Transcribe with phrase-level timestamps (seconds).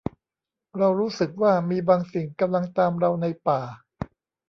[0.77, 3.61] เรารู้สึกว่ามีบางสิ่งกำลังตามเราในป่า